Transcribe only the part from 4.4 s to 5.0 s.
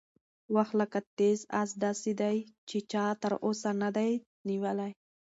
نیولی.